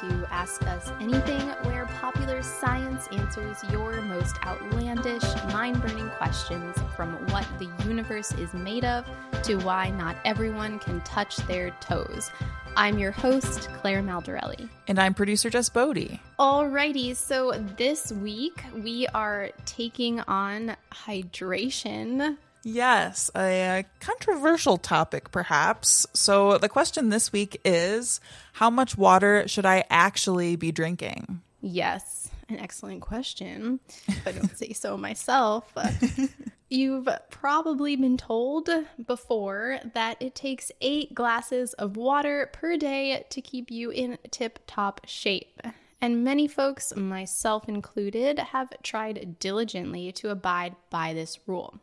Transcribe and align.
To 0.00 0.26
Ask 0.30 0.62
Us 0.62 0.90
Anything, 0.98 1.40
where 1.64 1.84
popular 2.00 2.42
science 2.42 3.06
answers 3.12 3.62
your 3.70 4.00
most 4.00 4.34
outlandish, 4.46 5.22
mind 5.52 5.82
burning 5.82 6.08
questions 6.16 6.74
from 6.96 7.12
what 7.26 7.46
the 7.58 7.68
universe 7.86 8.32
is 8.32 8.54
made 8.54 8.86
of 8.86 9.04
to 9.42 9.56
why 9.56 9.90
not 9.90 10.16
everyone 10.24 10.78
can 10.78 11.02
touch 11.02 11.36
their 11.48 11.70
toes. 11.80 12.30
I'm 12.76 12.98
your 12.98 13.10
host, 13.10 13.68
Claire 13.74 14.02
Maldarelli. 14.02 14.70
And 14.88 14.98
I'm 14.98 15.12
producer 15.12 15.50
Jess 15.50 15.68
Boddy. 15.68 16.18
Alrighty, 16.38 17.14
so 17.14 17.52
this 17.76 18.10
week 18.10 18.64
we 18.74 19.06
are 19.08 19.50
taking 19.66 20.20
on 20.20 20.76
hydration. 20.90 22.38
Yes, 22.62 23.30
a 23.34 23.84
controversial 24.00 24.76
topic, 24.76 25.30
perhaps. 25.30 26.06
So, 26.12 26.58
the 26.58 26.68
question 26.68 27.08
this 27.08 27.32
week 27.32 27.60
is 27.64 28.20
How 28.54 28.70
much 28.70 28.98
water 28.98 29.48
should 29.48 29.66
I 29.66 29.84
actually 29.88 30.56
be 30.56 30.72
drinking? 30.72 31.40
Yes, 31.62 32.30
an 32.48 32.58
excellent 32.58 33.00
question. 33.00 33.80
If 34.06 34.26
I 34.26 34.32
don't 34.32 34.56
say 34.56 34.72
so 34.72 34.96
myself. 34.96 35.72
You've 36.72 37.08
probably 37.30 37.96
been 37.96 38.16
told 38.16 38.70
before 39.04 39.80
that 39.94 40.18
it 40.20 40.36
takes 40.36 40.70
eight 40.80 41.14
glasses 41.14 41.72
of 41.74 41.96
water 41.96 42.48
per 42.52 42.76
day 42.76 43.26
to 43.30 43.40
keep 43.40 43.72
you 43.72 43.90
in 43.90 44.18
tip 44.30 44.60
top 44.68 45.00
shape. 45.04 45.60
And 46.00 46.22
many 46.22 46.46
folks, 46.46 46.94
myself 46.94 47.68
included, 47.68 48.38
have 48.38 48.72
tried 48.82 49.38
diligently 49.40 50.12
to 50.12 50.30
abide 50.30 50.76
by 50.90 51.12
this 51.12 51.40
rule. 51.46 51.80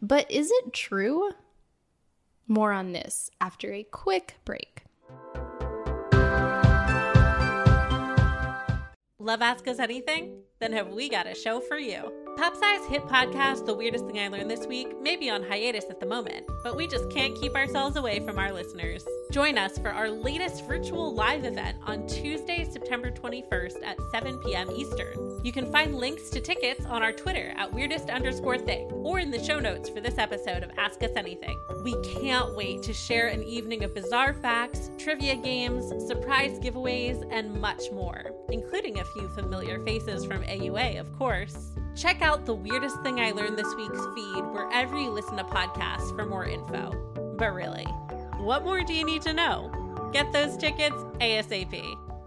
But 0.00 0.30
is 0.30 0.50
it 0.50 0.72
true? 0.72 1.30
More 2.46 2.72
on 2.72 2.92
this 2.92 3.30
after 3.40 3.72
a 3.72 3.82
quick 3.82 4.38
break. 4.44 4.84
Love 9.18 9.42
Ask 9.42 9.66
Us 9.66 9.78
Anything? 9.78 10.42
Then 10.60 10.72
have 10.72 10.88
we 10.88 11.08
got 11.08 11.26
a 11.26 11.34
show 11.34 11.60
for 11.60 11.78
you. 11.78 12.25
PopSci's 12.36 12.84
hit 12.84 13.02
podcast 13.06 13.64
The 13.64 13.72
Weirdest 13.72 14.04
Thing 14.04 14.18
I 14.18 14.28
Learned 14.28 14.50
This 14.50 14.66
Week 14.66 15.00
may 15.00 15.16
be 15.16 15.30
on 15.30 15.42
hiatus 15.42 15.86
at 15.88 16.00
the 16.00 16.04
moment, 16.04 16.46
but 16.62 16.76
we 16.76 16.86
just 16.86 17.08
can't 17.08 17.34
keep 17.34 17.54
ourselves 17.54 17.96
away 17.96 18.20
from 18.20 18.38
our 18.38 18.52
listeners. 18.52 19.06
Join 19.30 19.56
us 19.56 19.78
for 19.78 19.88
our 19.88 20.10
latest 20.10 20.66
virtual 20.66 21.14
live 21.14 21.46
event 21.46 21.78
on 21.86 22.06
Tuesday, 22.06 22.68
September 22.70 23.10
21st 23.10 23.82
at 23.82 23.96
7 24.10 24.38
p.m. 24.40 24.70
Eastern. 24.70 25.40
You 25.44 25.50
can 25.50 25.72
find 25.72 25.94
links 25.94 26.28
to 26.28 26.42
tickets 26.42 26.84
on 26.84 27.02
our 27.02 27.10
Twitter 27.10 27.54
at 27.56 27.72
weirdest 27.72 28.10
underscore 28.10 28.58
thing 28.58 28.92
or 28.92 29.18
in 29.18 29.30
the 29.30 29.42
show 29.42 29.58
notes 29.58 29.88
for 29.88 30.02
this 30.02 30.18
episode 30.18 30.62
of 30.62 30.70
Ask 30.76 31.02
Us 31.02 31.12
Anything. 31.16 31.58
We 31.84 31.96
can't 32.02 32.54
wait 32.54 32.82
to 32.82 32.92
share 32.92 33.28
an 33.28 33.44
evening 33.44 33.82
of 33.82 33.94
bizarre 33.94 34.34
facts, 34.34 34.90
trivia 34.98 35.36
games, 35.36 35.88
surprise 36.06 36.58
giveaways, 36.58 37.26
and 37.30 37.58
much 37.58 37.90
more, 37.92 38.32
including 38.50 38.98
a 38.98 39.04
few 39.06 39.26
familiar 39.28 39.82
faces 39.86 40.26
from 40.26 40.42
AUA, 40.42 41.00
of 41.00 41.10
course. 41.18 41.72
Check 41.96 42.20
out 42.20 42.44
the 42.44 42.54
weirdest 42.54 43.02
thing 43.02 43.20
I 43.20 43.30
learned 43.30 43.58
this 43.58 43.74
week's 43.74 44.04
feed 44.14 44.44
wherever 44.52 44.98
you 44.98 45.10
listen 45.10 45.38
to 45.38 45.44
podcasts 45.44 46.14
for 46.14 46.26
more 46.26 46.44
info. 46.44 46.90
But 47.38 47.54
really, 47.54 47.84
what 48.36 48.64
more 48.64 48.82
do 48.82 48.92
you 48.92 49.02
need 49.02 49.22
to 49.22 49.32
know? 49.32 50.10
Get 50.12 50.30
those 50.30 50.58
tickets 50.58 50.94
ASAP. 51.20 51.72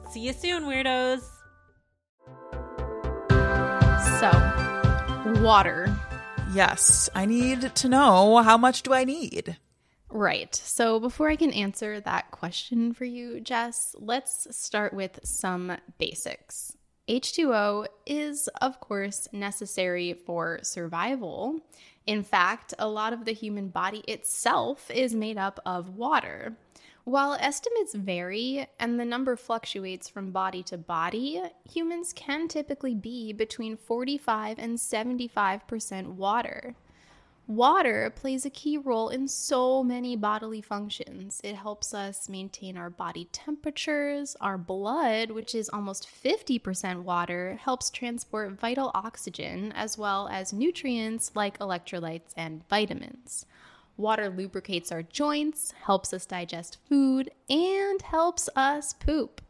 See 0.09 0.22
you 0.22 0.34
soon, 0.34 0.63
weirdos. 0.63 1.22
So, 4.19 5.41
water. 5.44 5.96
Yes, 6.51 7.07
I 7.13 7.28
need 7.28 7.75
to 7.75 7.90
know 7.90 8.41
how 8.41 8.57
much 8.57 8.81
do 8.81 8.91
I 8.91 9.03
need? 9.03 9.57
Right. 10.09 10.56
So, 10.56 11.00
before 11.00 11.30
I 11.30 11.36
can 11.36 11.53
answer 11.53 12.01
that 12.01 12.31
question 12.31 12.91
for 12.96 13.06
you, 13.06 13.40
Jess, 13.40 13.96
let's 14.00 14.47
start 14.57 14.96
with 14.96 15.19
some 15.24 15.78
basics. 16.00 16.75
H2O 17.09 17.88
is, 18.06 18.47
of 18.62 18.80
course, 18.80 19.28
necessary 19.34 20.14
for 20.14 20.59
survival. 20.62 21.59
In 22.06 22.22
fact, 22.24 22.75
a 22.78 22.88
lot 22.88 23.14
of 23.14 23.25
the 23.25 23.34
human 23.34 23.70
body 23.70 24.03
itself 24.08 24.92
is 24.92 25.16
made 25.16 25.38
up 25.38 25.59
of 25.66 25.98
water. 25.98 26.56
While 27.06 27.34
estimates 27.34 27.96
vary 27.96 28.68
and 28.80 29.00
the 29.00 29.06
number 29.06 29.36
fluctuates 29.36 30.08
from 30.08 30.30
body 30.30 30.62
to 30.64 30.78
body, 30.78 31.42
humans 31.68 32.14
can 32.14 32.48
typically 32.48 32.94
be 32.94 33.34
between 33.34 33.75
45 33.75 34.59
and 34.59 34.78
75% 34.78 36.09
water. 36.09 36.75
Water 37.50 38.14
plays 38.16 38.46
a 38.46 38.52
key 38.52 38.78
role 38.78 39.10
in 39.10 39.28
so 39.28 39.84
many 39.84 40.16
bodily 40.16 40.62
functions. 40.62 41.42
It 41.44 41.56
helps 41.56 41.96
us 41.96 42.30
maintain 42.30 42.78
our 42.78 42.92
body 42.92 43.28
temperatures. 43.32 44.38
Our 44.40 44.60
blood, 44.60 45.32
which 45.32 45.56
is 45.56 45.68
almost 45.68 46.08
50% 46.08 47.02
water, 47.02 47.60
helps 47.60 47.90
transport 47.90 48.52
vital 48.52 48.92
oxygen 48.94 49.72
as 49.72 49.98
well 49.98 50.30
as 50.32 50.54
nutrients 50.54 51.32
like 51.34 51.58
electrolytes 51.58 52.34
and 52.38 52.62
vitamins. 52.70 53.48
Water 53.98 54.30
lubricates 54.30 54.92
our 54.92 55.02
joints, 55.02 55.74
helps 55.86 56.14
us 56.14 56.28
digest 56.28 56.78
food, 56.88 57.31
and 57.50 58.00
helps 58.04 58.48
us 58.56 58.94
poop. 58.94 59.42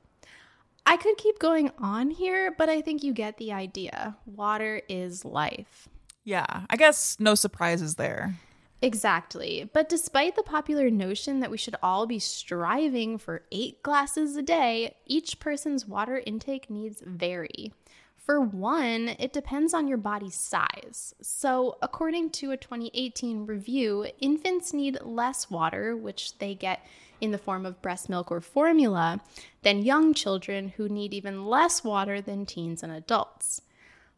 I 0.86 0.96
could 0.96 1.18
keep 1.18 1.38
going 1.38 1.70
on 1.78 2.12
here, 2.12 2.56
but 2.58 2.70
I 2.70 2.80
think 2.80 3.04
you 3.04 3.12
get 3.12 3.36
the 3.36 3.52
idea. 3.52 4.16
Water 4.26 4.84
is 4.88 5.26
life. 5.26 5.90
Yeah, 6.30 6.62
I 6.70 6.76
guess 6.76 7.20
no 7.20 7.34
surprises 7.34 7.96
there. 7.96 8.36
Exactly. 8.84 9.68
But 9.74 9.90
despite 9.90 10.36
the 10.36 10.44
popular 10.44 10.92
notion 10.92 11.40
that 11.40 11.50
we 11.50 11.58
should 11.58 11.76
all 11.82 12.06
be 12.06 12.20
striving 12.20 13.18
for 13.18 13.42
eight 13.52 13.82
glasses 13.82 14.36
a 14.36 14.44
day, 14.44 14.96
each 15.08 15.40
person's 15.40 15.88
water 15.88 16.22
intake 16.24 16.70
needs 16.70 17.02
vary. 17.04 17.74
For 18.16 18.40
one, 18.40 19.16
it 19.18 19.34
depends 19.34 19.74
on 19.74 19.88
your 19.88 19.98
body's 19.98 20.36
size. 20.36 21.16
So, 21.20 21.80
according 21.82 22.30
to 22.32 22.52
a 22.52 22.58
2018 22.58 23.48
review, 23.48 24.06
infants 24.20 24.72
need 24.72 25.02
less 25.02 25.50
water, 25.50 25.98
which 25.98 26.38
they 26.38 26.54
get 26.54 26.86
in 27.20 27.32
the 27.32 27.40
form 27.40 27.66
of 27.66 27.82
breast 27.82 28.08
milk 28.08 28.30
or 28.30 28.40
formula, 28.40 29.20
than 29.64 29.82
young 29.82 30.14
children 30.14 30.70
who 30.78 30.88
need 30.90 31.12
even 31.12 31.48
less 31.48 31.84
water 31.84 32.22
than 32.22 32.46
teens 32.46 32.84
and 32.84 32.92
adults 32.92 33.64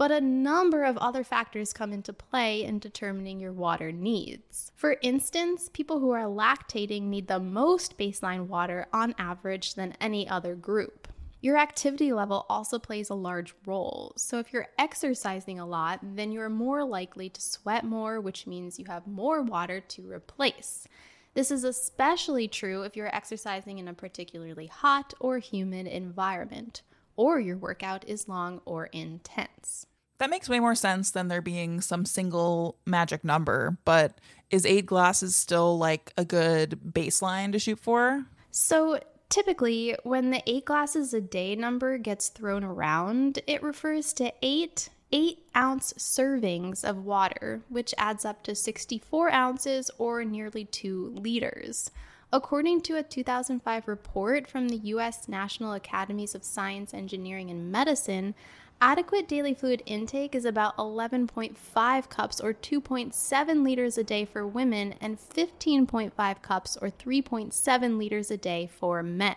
but 0.01 0.09
a 0.09 0.19
number 0.19 0.83
of 0.83 0.97
other 0.97 1.23
factors 1.23 1.73
come 1.73 1.93
into 1.93 2.11
play 2.11 2.63
in 2.63 2.79
determining 2.79 3.39
your 3.39 3.53
water 3.53 3.91
needs. 3.91 4.71
For 4.75 4.97
instance, 5.03 5.69
people 5.73 5.99
who 5.99 6.09
are 6.09 6.23
lactating 6.23 7.03
need 7.03 7.27
the 7.27 7.39
most 7.39 7.99
baseline 7.99 8.47
water 8.47 8.87
on 8.91 9.13
average 9.19 9.75
than 9.75 9.93
any 10.01 10.27
other 10.27 10.55
group. 10.55 11.07
Your 11.39 11.55
activity 11.55 12.11
level 12.11 12.47
also 12.49 12.79
plays 12.79 13.11
a 13.11 13.13
large 13.13 13.53
role. 13.67 14.13
So, 14.17 14.39
if 14.39 14.51
you're 14.51 14.69
exercising 14.79 15.59
a 15.59 15.67
lot, 15.67 15.99
then 16.01 16.31
you're 16.31 16.49
more 16.49 16.83
likely 16.83 17.29
to 17.29 17.39
sweat 17.39 17.85
more, 17.85 18.19
which 18.19 18.47
means 18.47 18.79
you 18.79 18.85
have 18.85 19.05
more 19.05 19.43
water 19.43 19.81
to 19.81 20.11
replace. 20.11 20.87
This 21.35 21.51
is 21.51 21.63
especially 21.63 22.47
true 22.47 22.81
if 22.81 22.95
you're 22.95 23.15
exercising 23.15 23.77
in 23.77 23.87
a 23.87 23.93
particularly 23.93 24.65
hot 24.65 25.13
or 25.19 25.37
humid 25.37 25.85
environment, 25.85 26.81
or 27.15 27.39
your 27.39 27.57
workout 27.57 28.03
is 28.07 28.27
long 28.27 28.61
or 28.65 28.87
intense. 28.87 29.85
That 30.21 30.29
makes 30.29 30.47
way 30.47 30.59
more 30.59 30.75
sense 30.75 31.09
than 31.09 31.29
there 31.29 31.41
being 31.41 31.81
some 31.81 32.05
single 32.05 32.77
magic 32.85 33.23
number, 33.23 33.79
but 33.85 34.21
is 34.51 34.67
eight 34.67 34.85
glasses 34.85 35.35
still 35.35 35.79
like 35.79 36.13
a 36.15 36.23
good 36.23 36.79
baseline 36.87 37.51
to 37.53 37.57
shoot 37.57 37.79
for? 37.79 38.27
So, 38.51 38.99
typically, 39.29 39.95
when 40.03 40.29
the 40.29 40.43
eight 40.45 40.65
glasses 40.65 41.15
a 41.15 41.21
day 41.21 41.55
number 41.55 41.97
gets 41.97 42.27
thrown 42.27 42.63
around, 42.63 43.39
it 43.47 43.63
refers 43.63 44.13
to 44.13 44.31
eight 44.43 44.89
eight 45.11 45.39
ounce 45.55 45.91
servings 45.93 46.83
of 46.83 47.03
water, 47.03 47.63
which 47.69 47.91
adds 47.97 48.23
up 48.23 48.43
to 48.43 48.53
64 48.53 49.31
ounces 49.31 49.89
or 49.97 50.23
nearly 50.23 50.65
two 50.65 51.15
liters. 51.15 51.89
According 52.33 52.81
to 52.81 52.97
a 52.97 53.03
2005 53.03 53.87
report 53.87 54.47
from 54.47 54.69
the 54.69 54.77
U.S. 54.77 55.27
National 55.27 55.73
Academies 55.73 56.33
of 56.33 56.43
Science, 56.43 56.93
Engineering, 56.93 57.49
and 57.49 57.71
Medicine, 57.71 58.35
Adequate 58.83 59.27
daily 59.27 59.53
fluid 59.53 59.83
intake 59.85 60.33
is 60.33 60.43
about 60.43 60.75
11.5 60.77 62.09
cups 62.09 62.41
or 62.41 62.51
2.7 62.51 63.63
liters 63.63 63.95
a 63.95 64.03
day 64.03 64.25
for 64.25 64.47
women 64.47 64.95
and 64.99 65.19
15.5 65.19 66.41
cups 66.41 66.77
or 66.81 66.89
3.7 66.89 67.97
liters 67.99 68.31
a 68.31 68.37
day 68.37 68.65
for 68.65 69.03
men. 69.03 69.35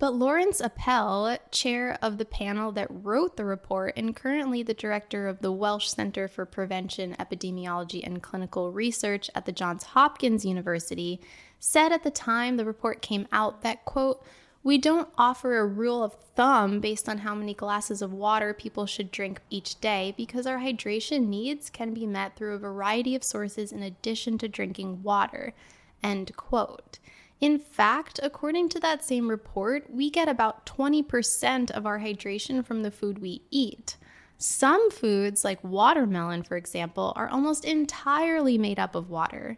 But 0.00 0.14
Lawrence 0.14 0.60
Appel, 0.60 1.36
chair 1.52 1.98
of 2.02 2.18
the 2.18 2.24
panel 2.24 2.72
that 2.72 2.88
wrote 2.90 3.36
the 3.36 3.44
report 3.44 3.92
and 3.96 4.16
currently 4.16 4.64
the 4.64 4.74
director 4.74 5.28
of 5.28 5.40
the 5.40 5.52
Welch 5.52 5.88
Center 5.88 6.26
for 6.26 6.44
Prevention, 6.44 7.14
Epidemiology, 7.20 8.04
and 8.04 8.20
Clinical 8.20 8.72
Research 8.72 9.30
at 9.36 9.44
the 9.44 9.52
Johns 9.52 9.84
Hopkins 9.84 10.44
University, 10.44 11.20
said 11.60 11.92
at 11.92 12.02
the 12.02 12.10
time 12.10 12.56
the 12.56 12.64
report 12.64 13.02
came 13.02 13.28
out 13.30 13.62
that, 13.62 13.84
quote, 13.84 14.24
we 14.62 14.76
don't 14.76 15.08
offer 15.16 15.58
a 15.58 15.66
rule 15.66 16.02
of 16.02 16.14
thumb 16.34 16.80
based 16.80 17.08
on 17.08 17.18
how 17.18 17.34
many 17.34 17.54
glasses 17.54 18.02
of 18.02 18.12
water 18.12 18.52
people 18.52 18.84
should 18.84 19.10
drink 19.10 19.40
each 19.48 19.80
day 19.80 20.12
because 20.16 20.46
our 20.46 20.58
hydration 20.58 21.28
needs 21.28 21.70
can 21.70 21.94
be 21.94 22.06
met 22.06 22.36
through 22.36 22.54
a 22.54 22.58
variety 22.58 23.14
of 23.14 23.24
sources 23.24 23.72
in 23.72 23.82
addition 23.82 24.36
to 24.38 24.48
drinking 24.48 25.02
water. 25.02 25.54
End 26.02 26.36
quote. 26.36 26.98
In 27.40 27.58
fact, 27.58 28.20
according 28.22 28.68
to 28.70 28.80
that 28.80 29.02
same 29.02 29.28
report, 29.28 29.90
we 29.90 30.10
get 30.10 30.28
about 30.28 30.66
20% 30.66 31.70
of 31.70 31.86
our 31.86 32.00
hydration 32.00 32.64
from 32.64 32.82
the 32.82 32.90
food 32.90 33.18
we 33.18 33.42
eat. 33.50 33.96
Some 34.36 34.90
foods, 34.90 35.42
like 35.42 35.62
watermelon, 35.64 36.42
for 36.42 36.58
example, 36.58 37.14
are 37.16 37.28
almost 37.28 37.64
entirely 37.64 38.58
made 38.58 38.78
up 38.78 38.94
of 38.94 39.08
water. 39.08 39.56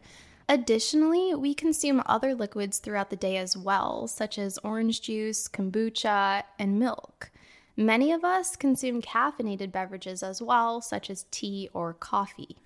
Additionally, 0.56 1.34
we 1.34 1.54
consume 1.54 2.02
other 2.04 2.34
liquids 2.34 2.78
throughout 2.78 3.08
the 3.08 3.16
day 3.16 3.38
as 3.38 3.56
well, 3.56 4.06
such 4.06 4.38
as 4.38 4.58
orange 4.62 5.00
juice, 5.00 5.48
kombucha, 5.48 6.42
and 6.58 6.78
milk. 6.78 7.30
Many 7.74 8.12
of 8.12 8.22
us 8.22 8.54
consume 8.54 9.00
caffeinated 9.00 9.72
beverages 9.72 10.22
as 10.22 10.42
well, 10.42 10.82
such 10.82 11.08
as 11.08 11.24
tea 11.30 11.70
or 11.72 11.94
coffee. 11.94 12.56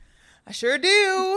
I 0.48 0.50
sure 0.50 0.78
do. 0.78 0.88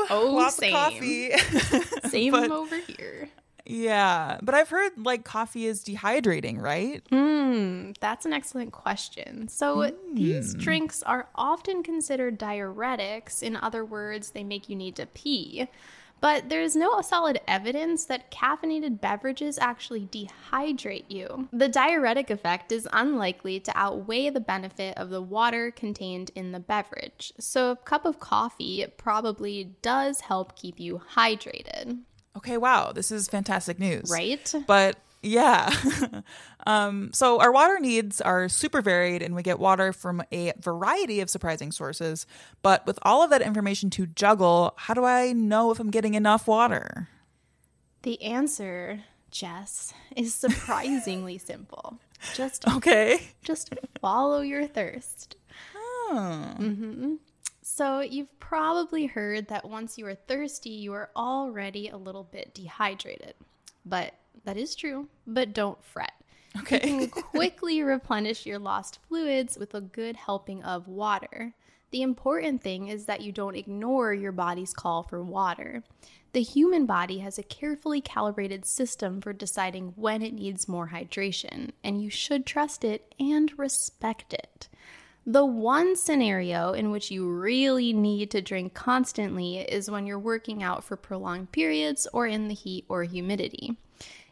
Oh, 0.10 0.32
Lots 0.34 0.56
same. 0.56 0.74
of 0.76 0.82
coffee. 0.82 1.32
Same 2.10 2.32
But- 2.32 2.50
over 2.50 2.78
here. 2.80 3.30
yeah, 3.68 4.40
but 4.42 4.56
I've 4.56 4.70
heard 4.70 4.94
like 4.98 5.24
coffee 5.24 5.68
is 5.68 5.84
dehydrating, 5.84 6.60
right? 6.60 7.04
Hmm, 7.12 7.92
that's 8.00 8.26
an 8.26 8.34
excellent 8.34 8.72
question. 8.72 9.48
So, 9.50 9.92
these 10.16 10.56
drinks 10.56 11.04
are 11.04 11.28
often 11.36 11.84
considered 11.84 12.40
diuretics. 12.40 13.44
In 13.44 13.56
other 13.56 13.86
words, 13.86 14.32
they 14.32 14.44
make 14.44 14.68
you 14.68 14.76
need 14.76 14.96
to 14.96 15.06
pee. 15.06 15.68
But 16.22 16.50
there 16.50 16.62
is 16.62 16.76
no 16.76 17.02
solid 17.02 17.40
evidence 17.48 18.06
that 18.06 18.32
caffeinated 18.32 19.00
beverages 19.02 19.58
actually 19.58 20.08
dehydrate 20.08 21.06
you. 21.08 21.48
The 21.52 21.68
diuretic 21.70 22.30
effect 22.30 22.72
is 22.72 22.88
unlikely 22.92 23.60
to 23.62 23.72
outweigh 23.76 24.30
the 24.30 24.40
benefit 24.40 24.98
of 24.98 25.10
the 25.10 25.22
water 25.22 25.72
contained 25.72 26.32
in 26.36 26.52
the 26.52 26.60
beverage. 26.60 27.34
So, 27.40 27.72
a 27.72 27.76
cup 27.76 28.06
of 28.06 28.20
coffee 28.20 28.86
probably 28.98 29.76
does 29.82 30.22
help 30.22 30.56
keep 30.56 30.80
you 30.80 31.02
hydrated, 31.16 32.00
Okay, 32.38 32.58
wow, 32.58 32.92
this 32.92 33.12
is 33.12 33.28
fantastic 33.28 33.80
news. 33.80 34.10
right? 34.12 34.54
But 34.68 34.98
yeah. 35.22 35.74
um, 36.66 37.12
so 37.14 37.40
our 37.40 37.52
water 37.52 37.80
needs 37.80 38.22
are 38.22 38.48
super 38.50 38.82
varied 38.82 39.22
and 39.22 39.36
we 39.36 39.44
get 39.44 39.60
water 39.60 39.92
from 39.94 40.24
a 40.32 40.54
variety 40.60 41.20
of 41.22 41.30
surprising 41.30 41.72
sources. 41.72 42.26
But 42.62 42.86
with 42.86 43.00
all 43.02 43.24
of 43.24 43.30
that 43.32 43.42
information 43.42 43.90
to 43.92 44.06
juggle, 44.08 44.74
how 44.78 44.94
do 44.94 45.04
I 45.04 45.34
know 45.34 45.72
if 45.72 45.80
I'm 45.80 45.92
getting 45.92 46.14
enough 46.14 46.48
water? 46.48 47.10
The 48.04 48.22
answer, 48.22 49.02
Jess, 49.32 49.94
is 50.16 50.34
surprisingly 50.34 51.38
simple. 51.52 52.00
Just 52.34 52.68
Okay. 52.68 53.30
just 53.44 53.74
follow 54.02 54.42
your 54.42 54.68
thirst. 54.68 55.36
Oh. 56.12 57.18
So, 57.62 58.00
you've 58.02 58.40
probably 58.40 59.06
heard 59.06 59.48
that 59.50 59.70
once 59.70 59.98
you 59.98 60.06
are 60.08 60.16
thirsty, 60.16 60.72
you 60.72 60.92
are 60.94 61.12
already 61.16 61.88
a 61.88 61.98
little 61.98 62.24
bit 62.24 62.54
dehydrated. 62.54 63.36
But 63.86 64.16
that 64.46 64.58
is 64.58 64.76
true, 64.76 65.08
but 65.28 65.54
don't 65.54 65.84
fret. 65.84 66.14
You 66.56 66.62
Okay. 66.62 66.80
can 66.80 67.10
quickly 67.10 67.82
replenish 67.84 68.46
your 68.46 68.60
lost 68.60 69.00
fluids 69.08 69.58
with 69.58 69.74
a 69.74 69.82
good 69.82 70.16
helping 70.16 70.64
of 70.64 70.88
water. 70.88 71.54
The 71.92 72.02
important 72.02 72.62
thing 72.62 72.88
is 72.88 73.06
that 73.06 73.22
you 73.22 73.32
don't 73.32 73.56
ignore 73.56 74.14
your 74.14 74.32
body's 74.32 74.74
call 74.74 75.04
for 75.04 75.24
water. 75.24 75.84
The 76.34 76.42
human 76.44 76.86
body 76.86 77.20
has 77.20 77.40
a 77.40 77.44
carefully 77.44 78.02
calibrated 78.02 78.64
system 78.66 79.20
for 79.22 79.34
deciding 79.34 79.94
when 79.96 80.22
it 80.22 80.34
needs 80.34 80.68
more 80.68 80.90
hydration, 80.90 81.72
and 81.84 82.02
you 82.04 82.12
should 82.12 82.46
trust 82.46 82.84
it 82.84 83.14
and 83.20 83.58
respect 83.58 84.34
it. 84.34 84.68
The 85.26 85.46
one 85.46 85.96
scenario 85.96 86.74
in 86.74 86.92
which 86.92 87.10
you 87.12 87.28
really 87.30 87.94
need 87.94 88.30
to 88.32 88.42
drink 88.42 88.74
constantly 88.76 89.58
is 89.58 89.90
when 89.90 90.06
you're 90.06 90.20
working 90.20 90.62
out 90.62 90.84
for 90.84 90.96
prolonged 90.96 91.52
periods 91.52 92.08
or 92.14 92.28
in 92.28 92.48
the 92.48 92.54
heat 92.54 92.86
or 92.90 93.04
humidity. 93.04 93.78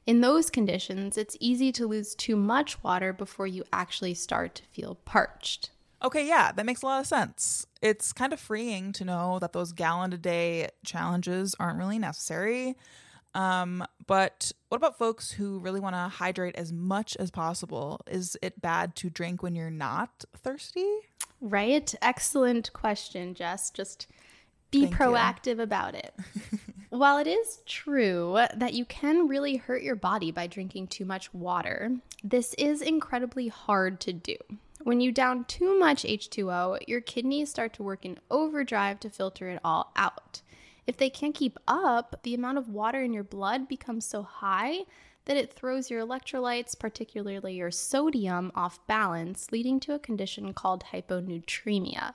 In 0.07 0.21
those 0.21 0.49
conditions, 0.49 1.17
it's 1.17 1.35
easy 1.41 1.73
to 1.73 1.85
lose 1.85 2.15
too 2.15 2.37
much 2.37 2.81
water 2.81 3.11
before 3.11 3.45
you 3.45 3.65
actually 3.73 4.13
start 4.13 4.55
to 4.55 4.63
feel 4.63 4.95
parched. 5.03 5.71
Okay, 6.01 6.25
yeah, 6.25 6.53
that 6.53 6.65
makes 6.65 6.81
a 6.81 6.85
lot 6.85 7.01
of 7.01 7.07
sense. 7.07 7.67
It's 7.81 8.13
kind 8.13 8.31
of 8.31 8.39
freeing 8.39 8.93
to 8.93 9.03
know 9.03 9.37
that 9.39 9.51
those 9.51 9.73
gallon 9.73 10.13
a 10.13 10.17
day 10.17 10.69
challenges 10.85 11.55
aren't 11.59 11.77
really 11.77 11.99
necessary. 11.99 12.77
Um, 13.33 13.85
but 14.05 14.53
what 14.69 14.77
about 14.77 14.97
folks 14.97 15.29
who 15.31 15.59
really 15.59 15.81
want 15.81 15.95
to 15.95 16.07
hydrate 16.07 16.55
as 16.55 16.71
much 16.71 17.17
as 17.17 17.29
possible? 17.29 17.99
Is 18.09 18.37
it 18.41 18.61
bad 18.61 18.95
to 18.97 19.09
drink 19.09 19.43
when 19.43 19.55
you're 19.55 19.69
not 19.69 20.23
thirsty? 20.37 20.87
Right? 21.41 21.93
Excellent 22.01 22.71
question, 22.71 23.33
Jess. 23.33 23.71
Just 23.71 24.07
be 24.71 24.83
Thank 24.83 24.91
you. 24.91 24.97
proactive 24.97 25.59
about 25.59 25.95
it. 25.95 26.15
While 26.89 27.17
it 27.17 27.27
is 27.27 27.61
true 27.65 28.39
that 28.55 28.73
you 28.73 28.85
can 28.85 29.27
really 29.27 29.57
hurt 29.57 29.83
your 29.83 29.97
body 29.97 30.31
by 30.31 30.47
drinking 30.47 30.87
too 30.87 31.03
much 31.03 31.33
water, 31.33 31.97
this 32.23 32.53
is 32.53 32.81
incredibly 32.81 33.49
hard 33.49 33.99
to 34.01 34.13
do. 34.13 34.37
When 34.83 35.01
you 35.01 35.11
down 35.11 35.43
too 35.45 35.77
much 35.77 36.03
H2O, 36.03 36.87
your 36.87 37.01
kidneys 37.01 37.49
start 37.49 37.73
to 37.73 37.83
work 37.83 38.05
in 38.05 38.17
overdrive 38.31 39.01
to 39.01 39.09
filter 39.09 39.49
it 39.49 39.59
all 39.65 39.91
out. 39.97 40.41
If 40.85 40.95
they 40.95 41.09
can't 41.09 41.35
keep 41.35 41.59
up, 41.67 42.21
the 42.23 42.33
amount 42.33 42.57
of 42.57 42.69
water 42.69 43.03
in 43.03 43.11
your 43.11 43.25
blood 43.25 43.67
becomes 43.67 44.05
so 44.05 44.23
high 44.23 44.85
that 45.25 45.35
it 45.35 45.51
throws 45.51 45.91
your 45.91 46.05
electrolytes, 46.05 46.79
particularly 46.79 47.55
your 47.55 47.69
sodium, 47.69 48.49
off 48.55 48.79
balance, 48.87 49.51
leading 49.51 49.81
to 49.81 49.93
a 49.93 49.99
condition 49.99 50.53
called 50.53 50.85
hyponatremia. 50.93 52.13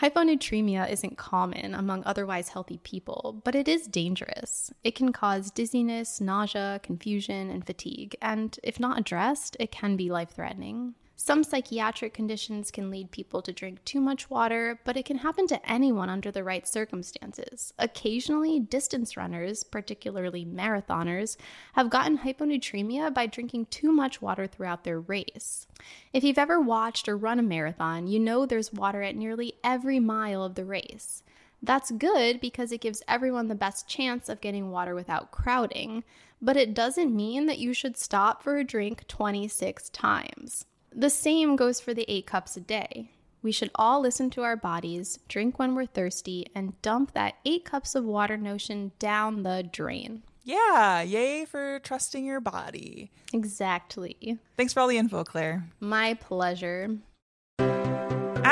Hyponatremia 0.00 0.90
isn't 0.90 1.16
common 1.16 1.74
among 1.74 2.02
otherwise 2.04 2.48
healthy 2.48 2.78
people, 2.78 3.40
but 3.44 3.54
it 3.54 3.68
is 3.68 3.86
dangerous. 3.86 4.72
It 4.82 4.94
can 4.94 5.12
cause 5.12 5.52
dizziness, 5.52 6.20
nausea, 6.20 6.80
confusion, 6.82 7.48
and 7.48 7.64
fatigue, 7.64 8.16
and 8.20 8.58
if 8.62 8.80
not 8.80 8.98
addressed, 8.98 9.56
it 9.60 9.70
can 9.70 9.96
be 9.96 10.10
life 10.10 10.30
threatening. 10.30 10.94
Some 11.16 11.44
psychiatric 11.44 12.12
conditions 12.12 12.72
can 12.72 12.90
lead 12.90 13.12
people 13.12 13.40
to 13.42 13.52
drink 13.52 13.84
too 13.84 14.00
much 14.00 14.28
water, 14.28 14.80
but 14.84 14.96
it 14.96 15.04
can 15.04 15.18
happen 15.18 15.46
to 15.46 15.70
anyone 15.70 16.10
under 16.10 16.32
the 16.32 16.42
right 16.42 16.66
circumstances. 16.66 17.72
Occasionally, 17.78 18.58
distance 18.58 19.16
runners, 19.16 19.62
particularly 19.62 20.44
marathoners, 20.44 21.36
have 21.74 21.88
gotten 21.88 22.18
hyponatremia 22.18 23.14
by 23.14 23.26
drinking 23.26 23.66
too 23.66 23.92
much 23.92 24.20
water 24.20 24.48
throughout 24.48 24.82
their 24.82 25.00
race. 25.00 25.68
If 26.12 26.24
you've 26.24 26.36
ever 26.36 26.60
watched 26.60 27.08
or 27.08 27.16
run 27.16 27.38
a 27.38 27.42
marathon, 27.42 28.08
you 28.08 28.18
know 28.18 28.44
there's 28.44 28.72
water 28.72 29.00
at 29.00 29.14
nearly 29.14 29.54
every 29.62 30.00
mile 30.00 30.42
of 30.42 30.56
the 30.56 30.64
race. 30.64 31.22
That's 31.62 31.92
good 31.92 32.40
because 32.40 32.72
it 32.72 32.80
gives 32.80 33.04
everyone 33.06 33.46
the 33.46 33.54
best 33.54 33.88
chance 33.88 34.28
of 34.28 34.40
getting 34.40 34.72
water 34.72 34.96
without 34.96 35.30
crowding, 35.30 36.02
but 36.42 36.56
it 36.56 36.74
doesn't 36.74 37.14
mean 37.14 37.46
that 37.46 37.58
you 37.58 37.72
should 37.72 37.96
stop 37.96 38.42
for 38.42 38.56
a 38.56 38.64
drink 38.64 39.06
26 39.06 39.90
times. 39.90 40.66
The 40.96 41.10
same 41.10 41.56
goes 41.56 41.80
for 41.80 41.92
the 41.92 42.04
eight 42.08 42.26
cups 42.26 42.56
a 42.56 42.60
day. 42.60 43.10
We 43.42 43.52
should 43.52 43.70
all 43.74 44.00
listen 44.00 44.30
to 44.30 44.42
our 44.42 44.56
bodies, 44.56 45.18
drink 45.28 45.58
when 45.58 45.74
we're 45.74 45.86
thirsty, 45.86 46.46
and 46.54 46.80
dump 46.80 47.12
that 47.12 47.34
eight 47.44 47.64
cups 47.64 47.94
of 47.94 48.04
water 48.04 48.36
notion 48.36 48.92
down 48.98 49.42
the 49.42 49.68
drain. 49.70 50.22
Yeah, 50.44 51.02
yay 51.02 51.44
for 51.46 51.78
trusting 51.80 52.24
your 52.24 52.40
body. 52.40 53.10
Exactly. 53.32 54.38
Thanks 54.56 54.72
for 54.72 54.80
all 54.80 54.88
the 54.88 54.98
info, 54.98 55.24
Claire. 55.24 55.68
My 55.80 56.14
pleasure. 56.14 56.96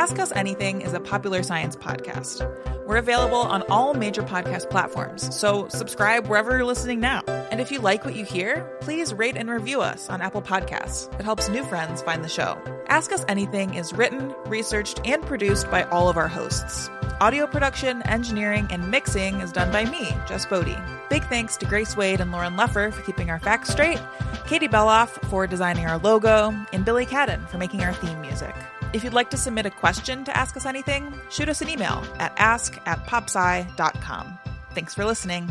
Ask 0.03 0.19
Us 0.19 0.33
Anything 0.35 0.81
is 0.81 0.95
a 0.95 0.99
popular 0.99 1.45
science 1.45 1.77
podcast. 1.77 2.43
We're 2.89 2.97
available 2.97 3.37
on 3.37 3.63
all 3.71 3.95
major 3.95 4.25
podcast 4.25 4.69
platforms, 4.69 5.33
so 5.33 5.69
subscribe 5.69 6.27
wherever 6.27 6.51
you're 6.51 6.65
listening 6.65 6.99
now. 6.99 7.21
And 7.29 7.61
if 7.61 7.71
you 7.71 7.79
like 7.79 8.05
what 8.05 8.17
you 8.17 8.25
hear, 8.25 8.69
please 8.81 9.15
rate 9.15 9.37
and 9.37 9.49
review 9.49 9.81
us 9.81 10.11
on 10.11 10.21
Apple 10.21 10.43
Podcasts. 10.43 11.09
It 11.21 11.25
helps 11.25 11.49
new 11.49 11.63
friends 11.63 12.03
find 12.03 12.25
the 12.25 12.29
show. 12.29 12.61
Ask 12.89 13.13
Us 13.13 13.25
Anything 13.29 13.75
is 13.75 13.93
written, 13.93 14.35
researched, 14.47 15.01
and 15.05 15.23
produced 15.23 15.71
by 15.71 15.85
all 15.85 16.09
of 16.09 16.17
our 16.17 16.27
hosts. 16.27 16.91
Audio 17.21 17.47
production, 17.47 18.03
engineering, 18.03 18.67
and 18.73 18.91
mixing 18.91 19.41
is 19.41 19.53
done 19.53 19.71
by 19.71 19.85
me, 19.85 20.09
Jess 20.27 20.47
Boddy. 20.47 20.77
Big 21.11 21.23
thanks 21.27 21.57
to 21.59 21.65
Grace 21.67 21.97
Wade 21.97 22.21
and 22.21 22.33
Lauren 22.33 22.57
Leffer 22.57 22.93
for 22.93 23.03
keeping 23.03 23.31
our 23.31 23.39
facts 23.39 23.71
straight, 23.71 24.01
Katie 24.49 24.67
Beloff 24.67 25.11
for 25.29 25.47
designing 25.47 25.87
our 25.87 25.99
logo, 25.99 26.53
and 26.73 26.85
Billy 26.85 27.07
Cadden 27.07 27.49
for 27.49 27.59
making 27.59 27.85
our 27.85 27.93
theme 27.93 28.21
music. 28.21 28.53
If 28.93 29.03
you'd 29.05 29.15
like 29.15 29.31
to 29.31 29.37
submit 29.39 29.65
a 29.65 29.71
question 29.71 30.25
to 30.25 30.37
Ask 30.37 30.57
Us 30.57 30.67
Anything, 30.67 31.15
shoot 31.31 31.49
us 31.49 31.63
an 31.63 31.69
email 31.69 32.05
at 32.19 32.33
ask 32.37 32.79
at 32.87 32.99
popsci.com. 33.07 34.39
Thanks 34.75 34.95
for 34.95 35.05
listening. 35.05 35.51